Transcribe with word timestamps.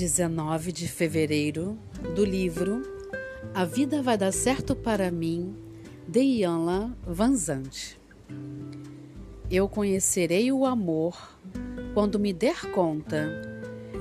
19 0.00 0.72
de 0.72 0.88
fevereiro, 0.88 1.78
do 2.14 2.24
livro 2.24 2.80
A 3.52 3.66
Vida 3.66 4.00
Vai 4.00 4.16
Dar 4.16 4.32
Certo 4.32 4.74
para 4.74 5.10
Mim, 5.10 5.54
de 6.08 6.22
Ianla 6.22 6.96
Vanzante. 7.06 8.00
Eu 9.50 9.68
conhecerei 9.68 10.50
o 10.50 10.64
amor 10.64 11.36
quando 11.92 12.18
me 12.18 12.32
der 12.32 12.70
conta 12.70 13.28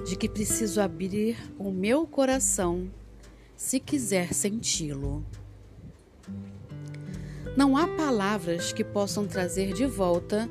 de 0.07 0.15
que 0.15 0.29
preciso 0.29 0.79
abrir 0.79 1.35
o 1.59 1.69
meu 1.69 2.07
coração 2.07 2.89
se 3.57 3.77
quiser 3.77 4.33
senti-lo. 4.33 5.21
Não 7.57 7.75
há 7.75 7.85
palavras 7.85 8.71
que 8.71 8.85
possam 8.85 9.27
trazer 9.27 9.73
de 9.73 9.85
volta 9.85 10.49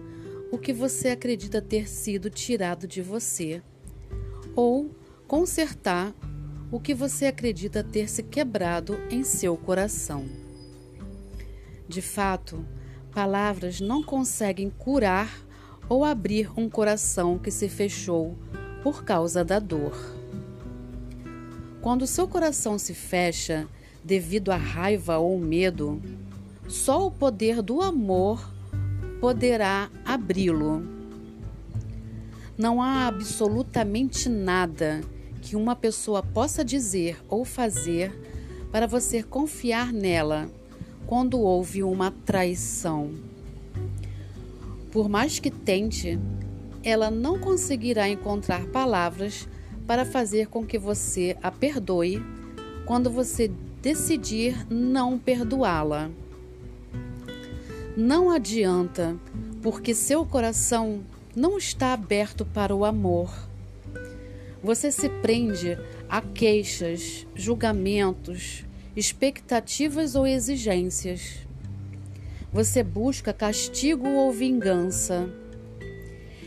o 0.52 0.58
que 0.58 0.74
você 0.74 1.08
acredita 1.08 1.62
ter 1.62 1.88
sido 1.88 2.28
tirado 2.28 2.86
de 2.86 3.00
você 3.00 3.62
ou 4.54 4.97
consertar 5.28 6.14
o 6.72 6.80
que 6.80 6.94
você 6.94 7.26
acredita 7.26 7.84
ter 7.84 8.08
se 8.08 8.22
quebrado 8.22 8.98
em 9.10 9.22
seu 9.22 9.58
coração. 9.58 10.24
De 11.86 12.00
fato, 12.00 12.64
palavras 13.12 13.78
não 13.78 14.02
conseguem 14.02 14.70
curar 14.70 15.30
ou 15.86 16.02
abrir 16.02 16.50
um 16.58 16.68
coração 16.70 17.38
que 17.38 17.50
se 17.50 17.68
fechou 17.68 18.36
por 18.82 19.04
causa 19.04 19.44
da 19.44 19.58
dor. 19.58 19.94
Quando 21.82 22.06
seu 22.06 22.26
coração 22.26 22.78
se 22.78 22.94
fecha 22.94 23.68
devido 24.02 24.50
à 24.50 24.56
raiva 24.56 25.18
ou 25.18 25.38
medo, 25.38 26.00
só 26.66 27.06
o 27.06 27.10
poder 27.10 27.60
do 27.60 27.82
amor 27.82 28.50
poderá 29.20 29.90
abri-lo. 30.06 30.82
Não 32.56 32.80
há 32.80 33.06
absolutamente 33.06 34.28
nada 34.28 35.02
que 35.42 35.56
uma 35.56 35.74
pessoa 35.74 36.22
possa 36.22 36.64
dizer 36.64 37.18
ou 37.28 37.44
fazer 37.44 38.12
para 38.70 38.86
você 38.86 39.22
confiar 39.22 39.92
nela 39.92 40.50
quando 41.06 41.40
houve 41.40 41.82
uma 41.82 42.10
traição. 42.10 43.10
Por 44.90 45.08
mais 45.08 45.38
que 45.38 45.50
tente, 45.50 46.18
ela 46.82 47.10
não 47.10 47.38
conseguirá 47.38 48.08
encontrar 48.08 48.66
palavras 48.66 49.48
para 49.86 50.04
fazer 50.04 50.48
com 50.48 50.66
que 50.66 50.78
você 50.78 51.36
a 51.42 51.50
perdoe 51.50 52.22
quando 52.84 53.10
você 53.10 53.50
decidir 53.80 54.66
não 54.70 55.18
perdoá-la. 55.18 56.10
Não 57.96 58.30
adianta, 58.30 59.16
porque 59.62 59.94
seu 59.94 60.24
coração 60.24 61.00
não 61.34 61.58
está 61.58 61.92
aberto 61.92 62.44
para 62.44 62.74
o 62.74 62.84
amor 62.84 63.48
você 64.62 64.90
se 64.90 65.08
prende 65.08 65.78
a 66.08 66.20
queixas, 66.20 67.26
julgamentos, 67.34 68.64
expectativas 68.96 70.14
ou 70.14 70.26
exigências. 70.26 71.46
Você 72.52 72.82
busca 72.82 73.32
castigo 73.32 74.08
ou 74.08 74.32
vingança. 74.32 75.28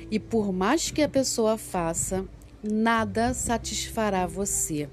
E 0.10 0.20
por 0.20 0.52
mais 0.52 0.92
que 0.92 1.02
a 1.02 1.08
pessoa 1.08 1.58
faça, 1.58 2.26
nada 2.62 3.34
satisfará 3.34 4.26
você. 4.26 4.90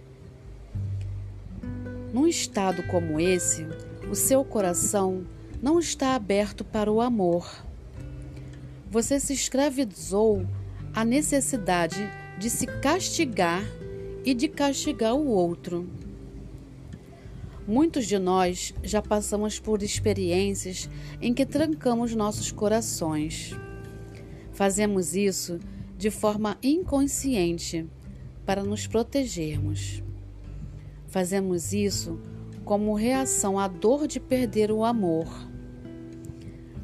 Num 2.13 2.27
estado 2.27 2.83
como 2.85 3.19
esse, 3.19 3.67
o 4.09 4.15
seu 4.15 4.45
coração 4.45 5.27
não 5.61 5.81
está 5.81 6.15
aberto 6.15 6.65
para 6.65 6.91
o 6.91 7.01
amor. 7.01 7.65
Você 8.91 9.19
se 9.19 9.33
escravizou 9.33 10.47
à 10.95 11.05
necessidade 11.05 12.09
de 12.39 12.49
se 12.49 12.67
castigar 12.67 13.65
e 14.25 14.33
de 14.33 14.47
castigar 14.47 15.15
o 15.15 15.27
outro. 15.27 15.89
Muitos 17.67 18.07
de 18.07 18.19
nós 18.19 18.73
já 18.83 19.03
passamos 19.03 19.59
por 19.59 19.83
experiências 19.83 20.89
em 21.21 21.35
que 21.35 21.45
trancamos 21.45 22.15
nossos 22.15 22.53
corações. 22.53 23.55
Fazemos 24.53 25.15
isso 25.15 25.59
de 25.99 26.11
forma 26.11 26.57
inconsciente 26.63 27.87
para 28.47 28.63
nos 28.63 28.87
protegermos. 28.87 30.03
Fazemos 31.09 31.73
isso 31.73 32.19
como 32.65 32.95
reação 32.95 33.59
à 33.59 33.67
dor 33.67 34.07
de 34.07 34.21
perder 34.21 34.71
o 34.71 34.85
amor. 34.85 35.27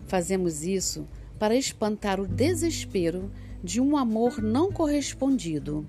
Fazemos 0.06 0.64
isso 0.64 1.06
para 1.38 1.54
espantar 1.54 2.20
o 2.20 2.26
desespero 2.26 3.30
de 3.64 3.80
um 3.80 3.96
amor 3.96 4.42
não 4.42 4.70
correspondido. 4.70 5.86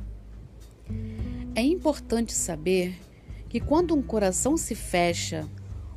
É 1.54 1.62
importante 1.62 2.32
saber 2.32 2.98
que 3.50 3.60
quando 3.60 3.94
um 3.94 4.02
coração 4.02 4.56
se 4.56 4.74
fecha, 4.74 5.46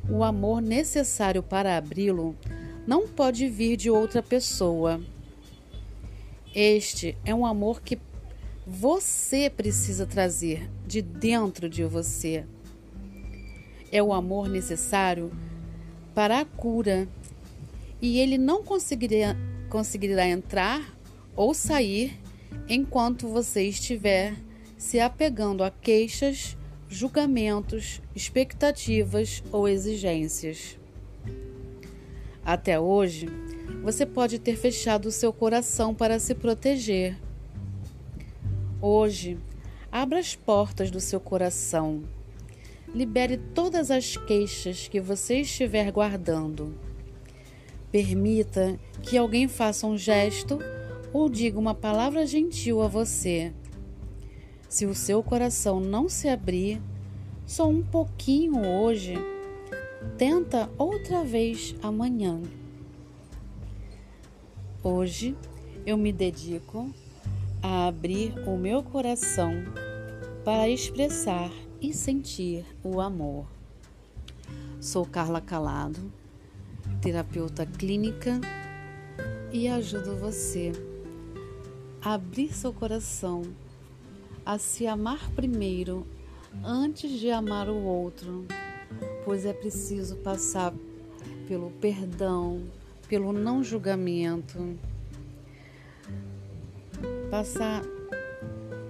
o 0.09 0.21
amor 0.21 0.61
necessário 0.61 1.41
para 1.41 1.77
abri-lo 1.77 2.35
não 2.85 3.07
pode 3.07 3.47
vir 3.47 3.77
de 3.77 3.89
outra 3.89 4.21
pessoa. 4.21 4.99
Este 6.53 7.17
é 7.23 7.33
um 7.33 7.45
amor 7.45 7.81
que 7.81 7.97
você 8.67 9.49
precisa 9.49 10.05
trazer 10.05 10.69
de 10.85 11.01
dentro 11.01 11.69
de 11.69 11.85
você. 11.85 12.45
É 13.89 14.03
o 14.03 14.11
amor 14.11 14.49
necessário 14.49 15.31
para 16.13 16.41
a 16.41 16.45
cura. 16.45 17.07
E 18.01 18.19
ele 18.19 18.37
não 18.37 18.63
conseguirá, 18.63 19.35
conseguirá 19.69 20.27
entrar 20.27 20.98
ou 21.35 21.53
sair 21.53 22.19
enquanto 22.67 23.27
você 23.27 23.63
estiver 23.63 24.35
se 24.77 24.99
apegando 24.99 25.63
a 25.63 25.69
queixas, 25.69 26.57
julgamentos, 26.87 28.01
expectativas 28.15 29.43
ou 29.51 29.67
exigências. 29.67 30.79
Até 32.43 32.79
hoje, 32.79 33.27
você 33.83 34.05
pode 34.05 34.39
ter 34.39 34.55
fechado 34.55 35.07
o 35.07 35.11
seu 35.11 35.31
coração 35.33 35.93
para 35.93 36.17
se 36.17 36.33
proteger. 36.33 37.17
Hoje, 38.81 39.37
abra 39.91 40.19
as 40.19 40.35
portas 40.35 40.89
do 40.89 40.99
seu 40.99 41.19
coração. 41.19 42.03
Libere 42.95 43.37
todas 43.53 43.91
as 43.91 44.17
queixas 44.17 44.87
que 44.87 44.99
você 44.99 45.41
estiver 45.41 45.91
guardando. 45.91 46.73
Permita 47.91 48.79
que 49.03 49.17
alguém 49.17 49.47
faça 49.47 49.85
um 49.85 49.97
gesto 49.97 50.59
ou 51.11 51.29
diga 51.29 51.57
uma 51.57 51.73
palavra 51.73 52.25
gentil 52.25 52.81
a 52.81 52.87
você. 52.87 53.53
Se 54.67 54.85
o 54.85 54.93
seu 54.93 55.23
coração 55.23 55.79
não 55.79 56.07
se 56.07 56.27
abrir, 56.27 56.81
só 57.45 57.67
um 57.67 57.81
pouquinho 57.81 58.67
hoje, 58.67 59.15
tenta 60.17 60.69
outra 60.77 61.23
vez 61.23 61.75
amanhã. 61.81 62.39
Hoje 64.83 65.35
eu 65.85 65.97
me 65.97 66.13
dedico 66.13 66.93
a 67.61 67.87
abrir 67.87 68.33
o 68.47 68.55
meu 68.55 68.83
coração 68.83 69.53
para 70.45 70.69
expressar 70.69 71.51
e 71.81 71.93
sentir 71.93 72.65
o 72.83 73.01
amor. 73.01 73.45
Sou 74.79 75.05
Carla 75.05 75.41
Calado, 75.41 75.99
terapeuta 77.01 77.65
clínica 77.65 78.39
e 79.51 79.67
ajudo 79.67 80.15
você 80.15 80.71
abrir 82.01 82.53
seu 82.53 82.71
coração 82.71 83.43
a 84.45 84.57
se 84.57 84.87
amar 84.87 85.29
primeiro 85.31 86.07
antes 86.63 87.11
de 87.19 87.29
amar 87.29 87.69
o 87.69 87.83
outro, 87.83 88.45
pois 89.25 89.45
é 89.45 89.53
preciso 89.53 90.15
passar 90.17 90.73
pelo 91.47 91.71
perdão, 91.71 92.63
pelo 93.07 93.33
não 93.33 93.63
julgamento, 93.63 94.77
passar 97.29 97.83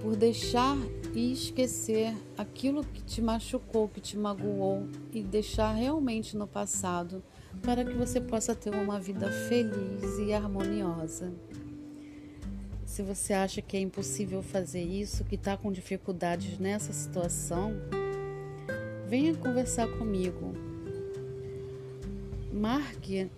por 0.01 0.15
deixar 0.15 0.77
e 1.13 1.33
esquecer 1.33 2.13
aquilo 2.37 2.83
que 2.83 3.01
te 3.01 3.21
machucou, 3.21 3.89
que 3.89 3.99
te 3.99 4.17
magoou 4.17 4.87
e 5.11 5.23
deixar 5.23 5.73
realmente 5.73 6.37
no 6.37 6.47
passado 6.47 7.23
para 7.63 7.83
que 7.83 7.93
você 7.93 8.21
possa 8.21 8.55
ter 8.55 8.73
uma 8.73 8.99
vida 8.99 9.29
feliz 9.49 10.19
e 10.19 10.31
harmoniosa. 10.31 11.33
Se 12.89 13.03
você 13.03 13.33
acha 13.33 13.61
que 13.61 13.77
é 13.77 13.79
impossível 13.79 14.41
fazer 14.41 14.81
isso, 14.81 15.23
que 15.23 15.35
está 15.35 15.55
com 15.55 15.71
dificuldades 15.71 16.57
nessa 16.57 16.91
situação, 16.91 17.71
venha 19.07 19.35
conversar 19.35 19.87
comigo. 19.99 20.55
Marque 22.51 23.29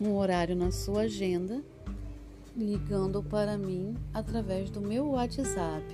um 0.00 0.16
horário 0.16 0.56
na 0.56 0.70
sua 0.70 1.02
agenda, 1.02 1.62
ligando 2.56 3.22
para 3.22 3.58
mim 3.58 3.94
através 4.14 4.70
do 4.70 4.80
meu 4.80 5.10
WhatsApp. 5.10 5.84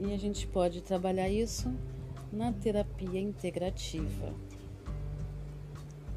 E 0.00 0.12
a 0.12 0.18
gente 0.18 0.46
pode 0.46 0.82
trabalhar 0.82 1.30
isso 1.30 1.72
na 2.30 2.52
terapia 2.52 3.18
integrativa. 3.18 4.34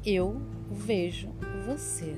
Eu 0.04 0.36
vejo 0.70 1.30
você. 1.64 2.14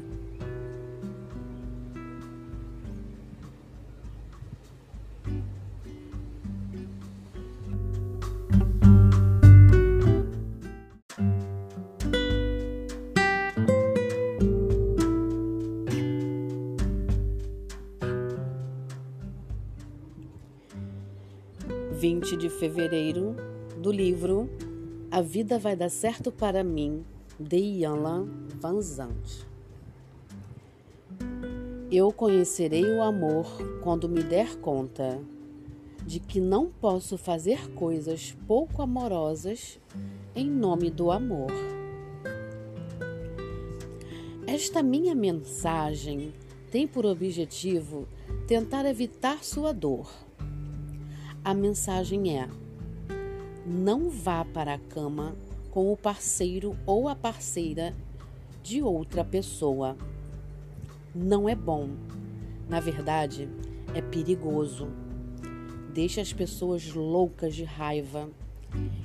20 21.99 22.37
de 22.37 22.49
fevereiro, 22.49 23.35
do 23.77 23.91
livro 23.91 24.49
A 25.11 25.21
Vida 25.21 25.59
Vai 25.59 25.75
Dar 25.75 25.89
Certo 25.89 26.31
para 26.31 26.63
Mim, 26.63 27.05
de 27.41 27.57
Ian 27.57 28.29
Van 28.61 28.81
Zandt. 28.81 29.45
Eu 31.91 32.13
conhecerei 32.13 32.85
o 32.85 33.03
amor 33.03 33.47
quando 33.83 34.09
me 34.09 34.23
der 34.23 34.55
conta 34.61 35.21
de 36.07 36.21
que 36.21 36.41
não 36.41 36.71
posso 36.71 37.19
fazer 37.19 37.69
coisas 37.73 38.33
pouco 38.47 38.81
amorosas 38.81 39.81
em 40.37 40.49
nome 40.49 40.91
do 40.91 41.11
amor. 41.11 41.51
Esta 44.47 44.85
minha 44.85 45.17
mensagem 45.17 46.33
tem 46.71 46.87
por 46.87 47.05
objetivo 47.05 48.07
tentar 48.47 48.87
evitar 48.87 49.43
sua 49.43 49.73
dor. 49.73 50.28
A 51.45 51.55
mensagem 51.55 52.39
é: 52.39 52.49
não 53.67 54.11
vá 54.11 54.45
para 54.45 54.75
a 54.75 54.79
cama 54.79 55.37
com 55.71 55.93
o 55.93 55.97
parceiro 55.97 56.77
ou 56.87 57.09
a 57.09 57.15
parceira 57.15 57.95
de 58.63 58.83
outra 58.83 59.25
pessoa. 59.25 59.97
Não 61.15 61.49
é 61.49 61.55
bom. 61.55 61.91
Na 62.69 62.81
verdade, 62.81 63.49
é 63.95 64.03
perigoso. 64.03 64.89
Deixa 65.93 66.21
as 66.21 66.33
pessoas 66.33 66.93
loucas 66.93 67.55
de 67.55 67.65
raiva. 67.65 68.29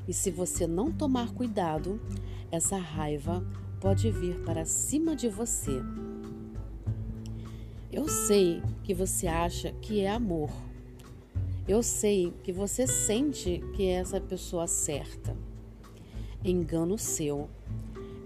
E 0.08 0.14
se 0.14 0.30
você 0.30 0.68
não 0.68 0.92
tomar 0.92 1.34
cuidado, 1.34 2.00
essa 2.52 2.78
raiva 2.78 3.46
pode 3.80 4.12
vir 4.12 4.40
para 4.44 4.66
cima 4.66 5.16
de 5.16 5.30
você. 5.30 5.82
Eu 7.92 8.08
sei 8.08 8.62
que 8.84 8.94
você 8.94 9.28
acha 9.28 9.72
que 9.74 10.02
é 10.02 10.10
amor. 10.10 10.50
Eu 11.66 11.82
sei 11.82 12.34
que 12.44 12.52
você 12.52 12.86
sente 12.86 13.64
que 13.74 13.88
é 13.88 13.94
essa 13.94 14.20
pessoa 14.20 14.68
certa. 14.68 15.34
Engano 16.44 16.98
seu. 16.98 17.50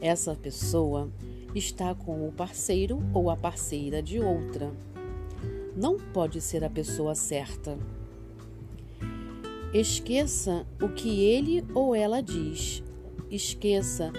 Essa 0.02 0.36
pessoa 0.36 1.12
está 1.54 1.94
com 1.94 2.28
o 2.28 2.32
parceiro 2.32 3.00
ou 3.14 3.30
a 3.30 3.38
parceira 3.38 4.02
de 4.02 4.20
outra. 4.20 4.74
Não 5.76 5.98
pode 5.98 6.42
ser 6.42 6.64
a 6.64 6.70
pessoa 6.70 7.14
certa. 7.14 7.78
Esqueça 9.72 10.66
o 10.82 10.90
que 10.90 11.24
ele 11.24 11.64
ou 11.76 11.94
ela 11.94 12.22
diz. 12.22 12.84
Esqueça 13.30 14.12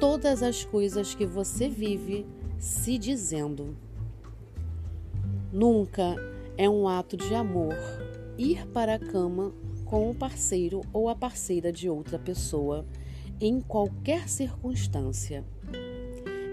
todas 0.00 0.42
as 0.42 0.64
coisas 0.64 1.14
que 1.14 1.26
você 1.26 1.68
vive 1.68 2.24
se 2.58 2.96
dizendo. 2.96 3.76
Nunca 5.52 6.16
é 6.56 6.70
um 6.70 6.88
ato 6.88 7.18
de 7.18 7.34
amor 7.34 7.76
ir 8.42 8.66
para 8.66 8.96
a 8.96 8.98
cama 8.98 9.52
com 9.84 10.10
o 10.10 10.14
parceiro 10.14 10.80
ou 10.92 11.08
a 11.08 11.14
parceira 11.14 11.70
de 11.70 11.88
outra 11.88 12.18
pessoa 12.18 12.84
em 13.40 13.60
qualquer 13.60 14.28
circunstância. 14.28 15.44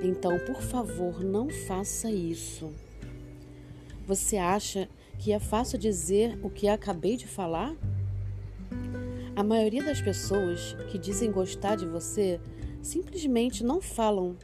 Então, 0.04 0.38
por 0.40 0.62
favor, 0.62 1.24
não 1.24 1.50
faça 1.50 2.12
isso. 2.12 2.72
Você 4.06 4.38
acha 4.38 4.88
que 5.18 5.32
é 5.32 5.40
fácil 5.40 5.80
dizer 5.80 6.40
o 6.44 6.50
que 6.50 6.68
acabei 6.68 7.18
de 7.18 7.28
falar? 7.28 7.76
A 9.36 9.44
maioria 9.44 9.84
das 9.84 10.00
pessoas 10.00 10.76
que 10.90 10.98
dizem 11.00 11.32
gostar 11.32 11.76
de 11.76 11.88
você 11.88 12.40
simplesmente 12.84 13.64
não 13.64 13.82
falam 13.82 14.38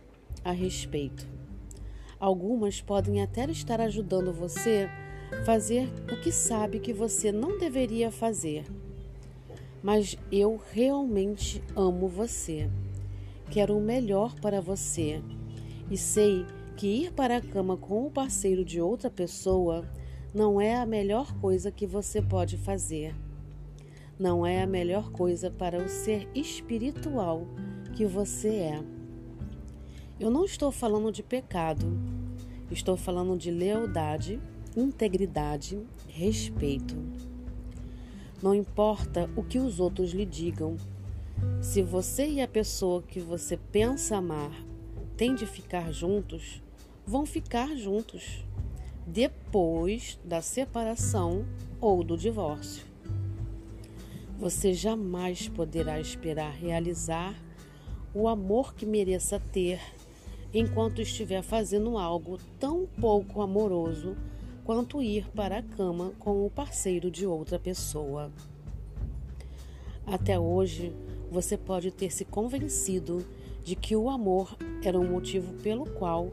a 0.43 0.51
respeito. 0.51 1.27
Algumas 2.19 2.81
podem 2.81 3.21
até 3.21 3.49
estar 3.51 3.79
ajudando 3.81 4.33
você 4.33 4.89
fazer 5.45 5.89
o 6.11 6.19
que 6.21 6.31
sabe 6.31 6.79
que 6.79 6.93
você 6.93 7.31
não 7.31 7.57
deveria 7.57 8.11
fazer. 8.11 8.65
Mas 9.81 10.17
eu 10.31 10.59
realmente 10.71 11.63
amo 11.75 12.07
você. 12.07 12.69
Quero 13.49 13.77
o 13.77 13.81
melhor 13.81 14.35
para 14.39 14.59
você 14.59 15.21
e 15.89 15.97
sei 15.97 16.45
que 16.75 16.87
ir 16.87 17.11
para 17.11 17.37
a 17.37 17.41
cama 17.41 17.77
com 17.77 18.07
o 18.07 18.11
parceiro 18.11 18.65
de 18.65 18.81
outra 18.81 19.09
pessoa 19.09 19.87
não 20.33 20.59
é 20.59 20.75
a 20.75 20.85
melhor 20.85 21.33
coisa 21.39 21.71
que 21.71 21.85
você 21.85 22.21
pode 22.21 22.57
fazer 22.57 23.15
não 24.17 24.45
é 24.45 24.61
a 24.61 24.67
melhor 24.67 25.11
coisa 25.11 25.51
para 25.51 25.77
o 25.77 25.89
ser 25.89 26.27
espiritual 26.33 27.45
que 27.93 28.05
você 28.05 28.49
é. 28.49 28.83
Eu 30.19 30.31
não 30.31 30.45
estou 30.45 30.71
falando 30.71 31.11
de 31.11 31.21
pecado, 31.21 31.85
estou 32.71 32.95
falando 32.95 33.37
de 33.37 33.51
lealdade, 33.51 34.39
integridade, 34.75 35.79
respeito. 36.07 36.95
Não 38.41 38.53
importa 38.53 39.29
o 39.35 39.43
que 39.43 39.57
os 39.57 39.79
outros 39.79 40.11
lhe 40.11 40.25
digam, 40.25 40.77
se 41.61 41.81
você 41.81 42.27
e 42.27 42.41
a 42.41 42.47
pessoa 42.47 43.01
que 43.01 43.19
você 43.19 43.57
pensa 43.57 44.17
amar 44.17 44.51
têm 45.17 45.33
de 45.35 45.45
ficar 45.45 45.91
juntos, 45.91 46.61
vão 47.05 47.25
ficar 47.25 47.75
juntos 47.75 48.43
depois 49.05 50.19
da 50.23 50.41
separação 50.41 51.45
ou 51.79 52.03
do 52.03 52.17
divórcio. 52.17 52.85
Você 54.37 54.73
jamais 54.73 55.47
poderá 55.47 55.99
esperar 55.99 56.51
realizar 56.51 57.35
o 58.13 58.27
amor 58.27 58.73
que 58.73 58.85
mereça 58.85 59.39
ter 59.39 59.79
enquanto 60.53 61.01
estiver 61.01 61.41
fazendo 61.41 61.97
algo 61.97 62.37
tão 62.59 62.87
pouco 62.99 63.41
amoroso 63.41 64.15
quanto 64.65 65.01
ir 65.01 65.29
para 65.29 65.59
a 65.59 65.63
cama 65.63 66.11
com 66.19 66.45
o 66.45 66.49
parceiro 66.49 67.09
de 67.09 67.25
outra 67.25 67.57
pessoa. 67.57 68.29
Até 70.05 70.37
hoje, 70.37 70.93
você 71.31 71.55
pode 71.55 71.89
ter 71.89 72.11
se 72.11 72.25
convencido 72.25 73.25
de 73.63 73.77
que 73.77 73.95
o 73.95 74.09
amor 74.09 74.57
era 74.83 74.99
o 74.99 75.07
motivo 75.07 75.53
pelo 75.63 75.85
qual 75.91 76.29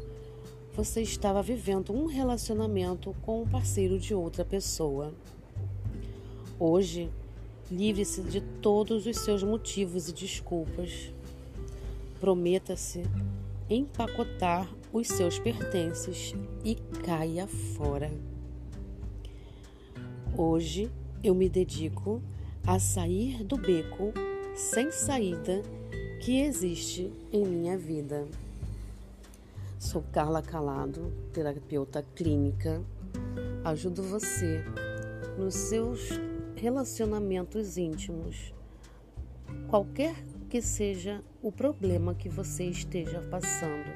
você 0.74 1.00
estava 1.02 1.40
vivendo 1.40 1.92
um 1.92 2.06
relacionamento 2.06 3.14
com 3.22 3.42
o 3.42 3.48
parceiro 3.48 3.96
de 4.00 4.12
outra 4.12 4.44
pessoa. 4.44 5.14
Hoje, 6.58 7.08
Livre-se 7.72 8.20
de 8.20 8.42
todos 8.60 9.06
os 9.06 9.16
seus 9.16 9.42
motivos 9.42 10.06
e 10.06 10.12
desculpas. 10.12 11.10
Prometa-se 12.20 13.02
empacotar 13.74 14.68
os 14.92 15.08
seus 15.08 15.38
pertences 15.38 16.34
e 16.64 16.74
caia 17.04 17.46
fora. 17.46 18.10
Hoje 20.36 20.90
eu 21.22 21.34
me 21.34 21.48
dedico 21.48 22.22
a 22.66 22.78
sair 22.78 23.42
do 23.44 23.56
beco 23.56 24.12
sem 24.54 24.90
saída 24.90 25.62
que 26.20 26.40
existe 26.40 27.12
em 27.32 27.44
minha 27.44 27.76
vida. 27.76 28.26
Sou 29.78 30.02
Carla 30.12 30.40
Calado, 30.40 31.12
terapeuta 31.32 32.04
clínica. 32.14 32.82
Ajudo 33.64 34.02
você 34.02 34.64
nos 35.36 35.54
seus 35.54 36.08
relacionamentos 36.56 37.76
íntimos, 37.76 38.54
qualquer 39.68 40.14
que 40.52 40.60
seja 40.60 41.24
o 41.40 41.50
problema 41.50 42.14
que 42.14 42.28
você 42.28 42.64
esteja 42.64 43.22
passando, 43.30 43.88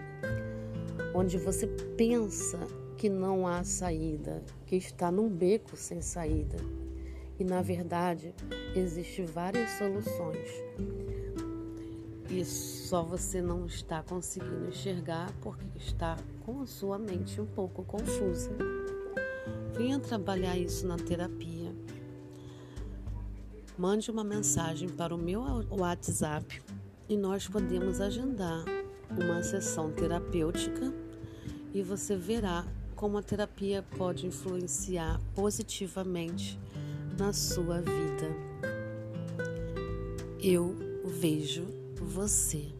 onde 1.14 1.36
você 1.36 1.66
pensa 1.98 2.58
que 2.96 3.10
não 3.10 3.46
há 3.46 3.62
saída, 3.62 4.42
que 4.64 4.74
está 4.74 5.10
num 5.12 5.28
beco 5.28 5.76
sem 5.76 6.00
saída. 6.00 6.56
E 7.38 7.44
na 7.44 7.60
verdade, 7.60 8.34
existem 8.74 9.26
várias 9.26 9.68
soluções. 9.72 10.48
E 12.30 12.42
só 12.42 13.02
você 13.02 13.42
não 13.42 13.66
está 13.66 14.02
conseguindo 14.02 14.70
enxergar 14.70 15.30
porque 15.42 15.66
está 15.76 16.16
com 16.46 16.62
a 16.62 16.66
sua 16.66 16.98
mente 16.98 17.38
um 17.38 17.46
pouco 17.46 17.84
confusa. 17.84 18.50
Venha 19.76 20.00
trabalhar 20.00 20.56
isso 20.56 20.86
na 20.86 20.96
terapia 20.96 21.45
mande 23.78 24.10
uma 24.10 24.24
mensagem 24.24 24.88
para 24.88 25.14
o 25.14 25.18
meu 25.18 25.42
WhatsApp 25.70 26.62
e 27.08 27.16
nós 27.16 27.46
podemos 27.46 28.00
agendar 28.00 28.64
uma 29.10 29.42
sessão 29.42 29.92
terapêutica 29.92 30.92
e 31.74 31.82
você 31.82 32.16
verá 32.16 32.64
como 32.94 33.18
a 33.18 33.22
terapia 33.22 33.84
pode 33.96 34.26
influenciar 34.26 35.20
positivamente 35.34 36.58
na 37.18 37.32
sua 37.32 37.82
vida. 37.82 38.34
Eu 40.40 40.74
vejo 41.04 41.64
você. 42.00 42.75